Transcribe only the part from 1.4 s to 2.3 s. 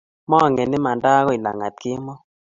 lagat kemoi